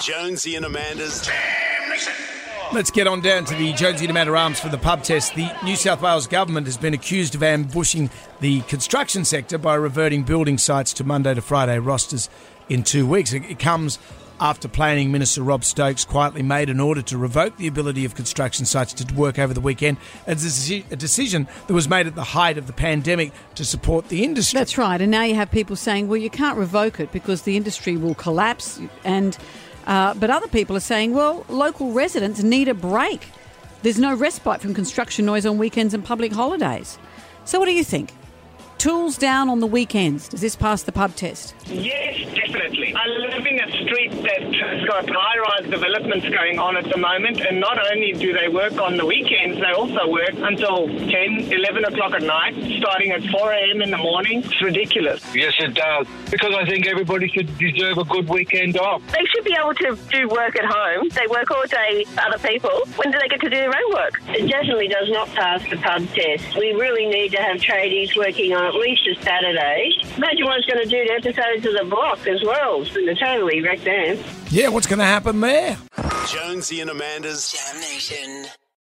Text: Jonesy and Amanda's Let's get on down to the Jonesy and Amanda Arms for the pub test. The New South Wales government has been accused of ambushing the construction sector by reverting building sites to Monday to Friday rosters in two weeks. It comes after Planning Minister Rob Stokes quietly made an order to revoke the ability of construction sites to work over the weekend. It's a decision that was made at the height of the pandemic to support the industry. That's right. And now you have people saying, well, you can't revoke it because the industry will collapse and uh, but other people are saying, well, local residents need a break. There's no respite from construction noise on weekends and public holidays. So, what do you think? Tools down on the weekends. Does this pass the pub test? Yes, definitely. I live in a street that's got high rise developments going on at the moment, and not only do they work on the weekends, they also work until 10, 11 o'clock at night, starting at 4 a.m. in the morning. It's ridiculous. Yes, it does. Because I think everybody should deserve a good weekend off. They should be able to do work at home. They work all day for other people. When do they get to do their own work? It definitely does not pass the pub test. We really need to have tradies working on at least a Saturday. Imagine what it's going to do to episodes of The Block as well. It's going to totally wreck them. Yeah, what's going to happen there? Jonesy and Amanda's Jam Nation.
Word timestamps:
Jonesy 0.00 0.56
and 0.56 0.64
Amanda's 0.64 1.28
Let's 2.72 2.90
get 2.90 3.06
on 3.06 3.20
down 3.20 3.44
to 3.46 3.54
the 3.54 3.72
Jonesy 3.72 4.04
and 4.04 4.10
Amanda 4.10 4.34
Arms 4.34 4.60
for 4.60 4.68
the 4.68 4.78
pub 4.78 5.02
test. 5.02 5.34
The 5.34 5.50
New 5.64 5.76
South 5.76 6.00
Wales 6.00 6.26
government 6.26 6.66
has 6.68 6.76
been 6.76 6.94
accused 6.94 7.34
of 7.34 7.42
ambushing 7.42 8.10
the 8.40 8.60
construction 8.62 9.24
sector 9.24 9.58
by 9.58 9.74
reverting 9.74 10.22
building 10.22 10.56
sites 10.56 10.92
to 10.94 11.04
Monday 11.04 11.34
to 11.34 11.42
Friday 11.42 11.78
rosters 11.78 12.30
in 12.68 12.82
two 12.82 13.06
weeks. 13.06 13.32
It 13.32 13.58
comes 13.58 13.98
after 14.40 14.68
Planning 14.68 15.12
Minister 15.12 15.42
Rob 15.42 15.64
Stokes 15.64 16.06
quietly 16.06 16.42
made 16.42 16.70
an 16.70 16.80
order 16.80 17.02
to 17.02 17.18
revoke 17.18 17.56
the 17.58 17.66
ability 17.66 18.06
of 18.06 18.14
construction 18.14 18.64
sites 18.64 18.94
to 18.94 19.14
work 19.14 19.38
over 19.38 19.52
the 19.52 19.60
weekend. 19.60 19.98
It's 20.26 20.70
a 20.70 20.96
decision 20.96 21.46
that 21.66 21.74
was 21.74 21.88
made 21.88 22.06
at 22.06 22.14
the 22.14 22.24
height 22.24 22.56
of 22.56 22.66
the 22.66 22.72
pandemic 22.72 23.32
to 23.56 23.64
support 23.66 24.08
the 24.08 24.24
industry. 24.24 24.58
That's 24.58 24.78
right. 24.78 25.00
And 25.00 25.10
now 25.10 25.24
you 25.24 25.34
have 25.34 25.50
people 25.50 25.76
saying, 25.76 26.08
well, 26.08 26.16
you 26.16 26.30
can't 26.30 26.56
revoke 26.56 27.00
it 27.00 27.12
because 27.12 27.42
the 27.42 27.56
industry 27.56 27.98
will 27.98 28.14
collapse 28.14 28.80
and 29.04 29.36
uh, 29.86 30.14
but 30.14 30.30
other 30.30 30.48
people 30.48 30.76
are 30.76 30.80
saying, 30.80 31.12
well, 31.14 31.44
local 31.48 31.92
residents 31.92 32.42
need 32.42 32.68
a 32.68 32.74
break. 32.74 33.28
There's 33.82 33.98
no 33.98 34.14
respite 34.14 34.60
from 34.60 34.74
construction 34.74 35.24
noise 35.24 35.46
on 35.46 35.58
weekends 35.58 35.94
and 35.94 36.04
public 36.04 36.32
holidays. 36.32 36.98
So, 37.44 37.58
what 37.58 37.66
do 37.66 37.72
you 37.72 37.84
think? 37.84 38.12
Tools 38.80 39.18
down 39.18 39.50
on 39.50 39.60
the 39.60 39.66
weekends. 39.66 40.26
Does 40.26 40.40
this 40.40 40.56
pass 40.56 40.84
the 40.84 40.90
pub 40.90 41.14
test? 41.14 41.54
Yes, 41.66 42.16
definitely. 42.34 42.94
I 42.96 43.06
live 43.08 43.44
in 43.44 43.60
a 43.60 43.70
street 43.84 44.10
that's 44.22 44.86
got 44.86 45.06
high 45.06 45.38
rise 45.38 45.70
developments 45.70 46.26
going 46.30 46.58
on 46.58 46.78
at 46.78 46.84
the 46.84 46.96
moment, 46.96 47.40
and 47.40 47.60
not 47.60 47.76
only 47.92 48.12
do 48.12 48.32
they 48.32 48.48
work 48.48 48.80
on 48.80 48.96
the 48.96 49.04
weekends, 49.04 49.60
they 49.60 49.72
also 49.72 50.08
work 50.10 50.32
until 50.32 50.86
10, 50.86 51.52
11 51.52 51.84
o'clock 51.84 52.12
at 52.14 52.22
night, 52.22 52.54
starting 52.80 53.10
at 53.10 53.22
4 53.24 53.52
a.m. 53.52 53.82
in 53.82 53.90
the 53.90 53.98
morning. 53.98 54.42
It's 54.44 54.62
ridiculous. 54.62 55.22
Yes, 55.34 55.52
it 55.58 55.74
does. 55.74 56.06
Because 56.30 56.54
I 56.54 56.64
think 56.64 56.86
everybody 56.86 57.28
should 57.28 57.58
deserve 57.58 57.98
a 57.98 58.04
good 58.04 58.30
weekend 58.30 58.78
off. 58.78 59.02
They 59.12 59.26
should 59.26 59.44
be 59.44 59.54
able 59.60 59.74
to 59.74 59.94
do 60.10 60.26
work 60.30 60.56
at 60.56 60.64
home. 60.64 61.10
They 61.10 61.26
work 61.26 61.50
all 61.50 61.66
day 61.66 62.04
for 62.04 62.20
other 62.22 62.38
people. 62.38 62.86
When 62.96 63.10
do 63.10 63.18
they 63.18 63.28
get 63.28 63.40
to 63.42 63.50
do 63.50 63.56
their 63.56 63.76
own 63.76 63.92
work? 63.92 64.22
It 64.28 64.48
definitely 64.48 64.88
does 64.88 65.10
not 65.10 65.28
pass 65.28 65.60
the 65.68 65.76
pub 65.76 66.08
test. 66.14 66.56
We 66.56 66.72
really 66.72 67.04
need 67.04 67.32
to 67.32 67.42
have 67.42 67.58
tradies 67.58 68.16
working 68.16 68.54
on 68.54 68.69
at 68.70 68.76
least 68.76 69.02
a 69.06 69.20
Saturday. 69.22 69.92
Imagine 70.16 70.44
what 70.44 70.58
it's 70.58 70.66
going 70.66 70.82
to 70.82 70.88
do 70.88 71.04
to 71.04 71.12
episodes 71.12 71.66
of 71.66 71.72
The 71.74 71.84
Block 71.90 72.26
as 72.26 72.42
well. 72.44 72.82
It's 72.82 72.94
going 72.94 73.06
to 73.06 73.14
totally 73.14 73.60
wreck 73.60 73.80
them. 73.80 74.18
Yeah, 74.50 74.68
what's 74.68 74.86
going 74.86 75.00
to 75.00 75.04
happen 75.04 75.40
there? 75.40 75.76
Jonesy 76.28 76.80
and 76.80 76.90
Amanda's 76.90 77.52
Jam 77.52 77.80
Nation. 77.80 78.46